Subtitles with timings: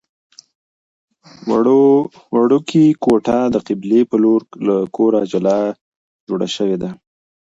[2.33, 5.59] وړوکې کوټه د قبلې په لور له کوره جلا
[6.27, 6.89] جوړه شوې ده.